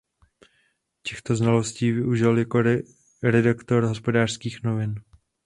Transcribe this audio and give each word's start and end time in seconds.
Těchto 1.03 1.35
znalostí 1.35 1.91
využil 1.91 2.37
jako 2.37 2.63
redaktor 3.23 3.83
"Hospodářských 3.83 4.63
novin". 4.63 4.95